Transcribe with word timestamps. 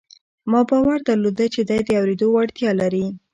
ما 0.51 0.61
باور 0.69 0.99
درلود 1.07 1.37
چې 1.53 1.61
دی 1.69 1.79
د 1.85 1.89
اورېدو 1.99 2.27
وړتیا 2.31 2.71
لري 2.81 3.05